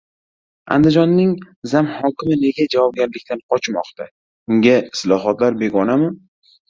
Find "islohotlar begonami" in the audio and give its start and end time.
4.93-6.11